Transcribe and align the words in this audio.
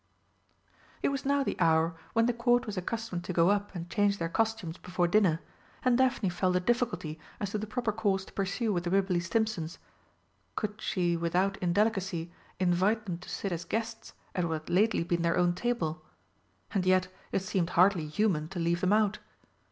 It 1.03 1.09
was 1.09 1.25
now 1.27 1.43
the 1.43 1.55
hour 1.59 1.95
when 2.13 2.25
the 2.25 2.33
Court 2.33 2.65
was 2.65 2.75
accustomed 2.75 3.23
to 3.25 3.33
go 3.33 3.51
up 3.51 3.75
and 3.75 3.87
change 3.87 4.17
their 4.17 4.29
costumes 4.29 4.79
before 4.79 5.07
dinner, 5.07 5.41
and 5.85 5.95
Daphne 5.95 6.29
felt 6.29 6.55
a 6.55 6.59
difficulty 6.59 7.19
as 7.39 7.51
to 7.51 7.59
the 7.59 7.67
proper 7.67 7.91
course 7.91 8.25
to 8.25 8.33
pursue 8.33 8.73
with 8.73 8.83
the 8.83 8.89
Wibberley 8.89 9.19
Stimpsons. 9.19 9.77
Could 10.55 10.81
she 10.81 11.15
without 11.15 11.57
indelicacy 11.57 12.31
invite 12.59 13.05
them 13.05 13.19
to 13.19 13.29
sit 13.29 13.51
as 13.51 13.63
guests 13.63 14.13
at 14.33 14.45
what 14.45 14.61
had 14.61 14.69
lately 14.71 15.03
been 15.03 15.21
their 15.21 15.37
own 15.37 15.53
table? 15.53 16.03
And 16.73 16.83
yet 16.83 17.07
it 17.31 17.43
seemed 17.43 17.69
hardly 17.77 18.07
human 18.07 18.47
to 18.47 18.59
leave 18.59 18.81
them 18.81 18.93
out. 18.93 19.19